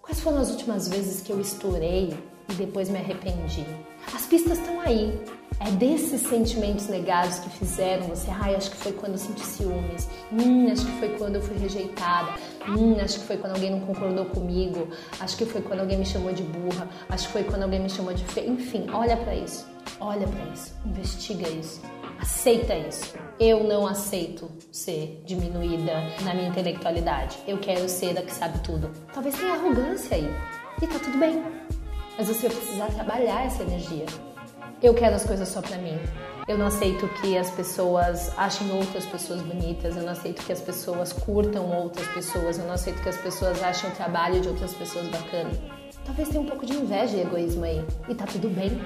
Quais 0.00 0.18
foram 0.18 0.38
as 0.38 0.50
últimas 0.50 0.88
vezes 0.88 1.22
que 1.22 1.30
eu 1.30 1.40
estourei 1.40 2.12
e 2.48 2.54
depois 2.54 2.88
me 2.88 2.98
arrependi. 2.98 3.64
As 4.12 4.26
pistas 4.26 4.58
estão 4.58 4.80
aí. 4.80 5.16
É 5.60 5.70
desses 5.70 6.22
sentimentos 6.22 6.88
negados 6.88 7.38
que 7.38 7.48
fizeram 7.50 8.08
você, 8.08 8.28
ai, 8.28 8.56
acho 8.56 8.68
que 8.72 8.76
foi 8.78 8.90
quando 8.92 9.12
eu 9.12 9.18
senti 9.18 9.46
ciúmes, 9.46 10.08
hum, 10.32 10.68
acho 10.72 10.84
que 10.84 10.92
foi 10.98 11.10
quando 11.10 11.36
eu 11.36 11.42
fui 11.42 11.56
rejeitada, 11.56 12.32
hum, 12.68 12.96
acho 13.00 13.20
que 13.20 13.26
foi 13.26 13.36
quando 13.36 13.52
alguém 13.52 13.70
não 13.70 13.78
concordou 13.80 14.24
comigo, 14.24 14.88
acho 15.20 15.36
que 15.36 15.46
foi 15.46 15.62
quando 15.62 15.80
alguém 15.80 15.98
me 15.98 16.06
chamou 16.06 16.32
de 16.32 16.42
burra, 16.42 16.88
acho 17.08 17.28
que 17.28 17.32
foi 17.32 17.44
quando 17.44 17.62
alguém 17.62 17.78
me 17.78 17.88
chamou 17.88 18.12
de 18.12 18.24
feia. 18.24 18.48
Enfim, 18.48 18.86
olha 18.92 19.16
para 19.16 19.36
isso, 19.36 19.64
olha 20.00 20.26
para 20.26 20.44
isso, 20.52 20.74
investiga 20.84 21.48
isso, 21.48 21.80
aceita 22.20 22.74
isso. 22.74 23.14
Eu 23.38 23.64
não 23.64 23.86
aceito 23.86 24.50
ser 24.70 25.22
diminuída 25.26 25.94
na 26.22 26.34
minha 26.34 26.48
intelectualidade. 26.48 27.38
Eu 27.46 27.58
quero 27.58 27.88
ser 27.88 28.16
a 28.18 28.22
que 28.22 28.32
sabe 28.32 28.60
tudo. 28.60 28.90
Talvez 29.12 29.36
tenha 29.36 29.54
arrogância 29.54 30.16
aí. 30.16 30.30
E 30.80 30.86
tá 30.86 30.98
tudo 30.98 31.18
bem. 31.18 31.42
Mas 32.16 32.28
você 32.28 32.48
vai 32.48 32.56
precisar 32.56 32.86
trabalhar 32.86 33.44
essa 33.46 33.62
energia. 33.62 34.06
Eu 34.82 34.94
quero 34.94 35.16
as 35.16 35.24
coisas 35.24 35.48
só 35.48 35.60
pra 35.60 35.78
mim. 35.78 35.98
Eu 36.48 36.58
não 36.58 36.66
aceito 36.66 37.08
que 37.20 37.38
as 37.38 37.50
pessoas 37.50 38.36
achem 38.36 38.70
outras 38.72 39.06
pessoas 39.06 39.40
bonitas, 39.42 39.96
eu 39.96 40.02
não 40.02 40.10
aceito 40.10 40.44
que 40.44 40.52
as 40.52 40.60
pessoas 40.60 41.12
curtam 41.12 41.70
outras 41.70 42.06
pessoas, 42.08 42.58
eu 42.58 42.64
não 42.64 42.74
aceito 42.74 43.00
que 43.00 43.08
as 43.08 43.16
pessoas 43.16 43.62
achem 43.62 43.88
o 43.88 43.92
trabalho 43.94 44.40
de 44.40 44.48
outras 44.48 44.74
pessoas 44.74 45.06
bacana. 45.06 45.50
Talvez 46.04 46.28
tenha 46.28 46.40
um 46.40 46.46
pouco 46.46 46.66
de 46.66 46.74
inveja 46.74 47.16
e 47.16 47.20
egoísmo 47.20 47.64
aí, 47.64 47.84
e 48.08 48.14
tá 48.14 48.26
tudo 48.26 48.48
bem. 48.48 48.80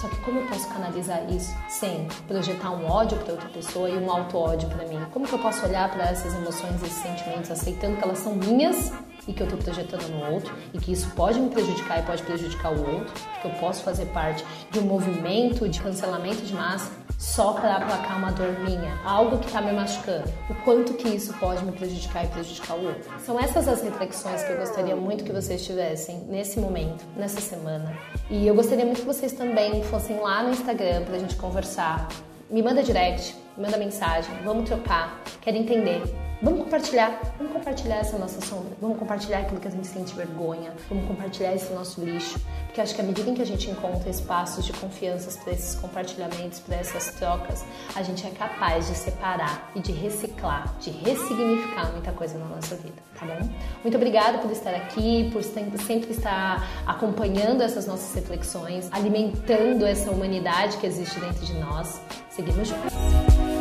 Só 0.00 0.06
que 0.08 0.16
como 0.20 0.38
eu 0.38 0.46
posso 0.46 0.68
canalizar 0.68 1.28
isso 1.28 1.52
sem 1.68 2.06
projetar 2.28 2.70
um 2.70 2.86
ódio 2.86 3.18
para 3.18 3.32
outra 3.32 3.48
pessoa 3.48 3.90
e 3.90 3.96
um 3.98 4.08
auto-ódio 4.08 4.68
para 4.68 4.86
mim? 4.86 5.04
Como 5.12 5.26
que 5.26 5.32
eu 5.32 5.40
posso 5.40 5.66
olhar 5.66 5.90
para 5.90 6.04
essas 6.04 6.34
emoções, 6.34 6.80
esses 6.82 7.02
sentimentos, 7.02 7.50
aceitando 7.50 7.96
que 7.96 8.04
elas 8.04 8.18
são 8.18 8.36
minhas 8.36 8.92
e 9.26 9.32
que 9.32 9.42
eu 9.42 9.46
estou 9.46 9.60
projetando 9.60 10.08
no 10.08 10.32
outro 10.32 10.54
e 10.72 10.78
que 10.78 10.92
isso 10.92 11.10
pode 11.16 11.40
me 11.40 11.50
prejudicar 11.50 11.98
e 11.98 12.02
pode 12.02 12.22
prejudicar 12.22 12.72
o 12.72 12.78
outro, 12.78 13.12
que 13.42 13.48
eu 13.48 13.52
posso 13.54 13.82
fazer 13.82 14.06
parte 14.06 14.44
de 14.70 14.78
um 14.78 14.82
movimento 14.82 15.68
de 15.68 15.80
cancelamento 15.80 16.42
de 16.42 16.54
massa 16.54 16.92
só 17.18 17.52
para 17.52 17.76
aplacar 17.76 18.16
uma 18.16 18.30
dor 18.30 18.60
minha, 18.60 18.96
algo 19.04 19.38
que 19.38 19.46
está 19.46 19.60
me 19.60 19.72
machucando. 19.72 20.32
O 20.48 20.54
quanto 20.62 20.94
que 20.94 21.08
isso 21.08 21.34
pode 21.34 21.64
me 21.64 21.72
prejudicar 21.72 22.24
e 22.24 22.28
prejudicar 22.28 22.76
o 22.76 22.86
outro. 22.86 23.10
São 23.26 23.38
essas 23.40 23.66
as 23.66 23.82
reflexões 23.82 24.44
que 24.44 24.52
eu 24.52 24.56
gostaria 24.56 24.94
muito 24.94 25.24
que 25.24 25.32
vocês 25.32 25.66
tivessem 25.66 26.20
nesse 26.28 26.60
momento, 26.60 27.04
nessa 27.16 27.40
semana. 27.40 27.92
E 28.30 28.46
eu 28.46 28.54
gostaria 28.54 28.84
muito 28.84 29.00
que 29.00 29.06
vocês 29.06 29.32
também 29.32 29.82
fossem 29.82 30.20
lá 30.20 30.44
no 30.44 30.50
Instagram 30.50 31.04
para 31.04 31.16
a 31.16 31.18
gente 31.18 31.34
conversar. 31.34 32.08
Me 32.48 32.62
manda 32.62 32.84
direct, 32.84 33.34
me 33.56 33.64
manda 33.64 33.76
mensagem, 33.76 34.32
vamos 34.44 34.68
trocar, 34.68 35.20
quero 35.42 35.56
entender 35.56 36.27
Vamos 36.40 36.62
compartilhar, 36.62 37.20
vamos 37.36 37.52
compartilhar 37.52 37.96
essa 37.96 38.16
nossa 38.16 38.40
sombra, 38.40 38.76
vamos 38.80 38.96
compartilhar 38.96 39.40
aquilo 39.40 39.60
que 39.60 39.66
a 39.66 39.70
gente 39.72 39.88
sente 39.88 40.14
vergonha, 40.14 40.72
vamos 40.88 41.08
compartilhar 41.08 41.52
esse 41.52 41.72
nosso 41.72 42.00
lixo, 42.00 42.38
porque 42.66 42.80
acho 42.80 42.94
que 42.94 43.00
à 43.00 43.04
medida 43.04 43.28
em 43.28 43.34
que 43.34 43.42
a 43.42 43.46
gente 43.46 43.68
encontra 43.68 44.08
espaços 44.08 44.64
de 44.64 44.72
confiança 44.72 45.36
para 45.40 45.52
esses 45.52 45.74
compartilhamentos, 45.74 46.60
para 46.60 46.76
essas 46.76 47.12
trocas, 47.14 47.64
a 47.96 48.04
gente 48.04 48.24
é 48.24 48.30
capaz 48.30 48.86
de 48.86 48.94
separar 48.94 49.68
e 49.74 49.80
de 49.80 49.90
reciclar, 49.90 50.72
de 50.78 50.90
ressignificar 50.90 51.90
muita 51.90 52.12
coisa 52.12 52.38
na 52.38 52.46
nossa 52.46 52.76
vida, 52.76 53.02
tá 53.18 53.26
bom? 53.26 53.48
Muito 53.82 53.96
obrigada 53.96 54.38
por 54.38 54.52
estar 54.52 54.74
aqui, 54.76 55.28
por 55.32 55.42
sempre 55.42 56.12
estar 56.12 56.64
acompanhando 56.86 57.62
essas 57.62 57.84
nossas 57.84 58.14
reflexões, 58.14 58.88
alimentando 58.92 59.84
essa 59.84 60.08
humanidade 60.12 60.76
que 60.76 60.86
existe 60.86 61.18
dentro 61.18 61.44
de 61.44 61.54
nós. 61.54 62.00
Seguimos 62.30 62.68
juntos. 62.68 63.57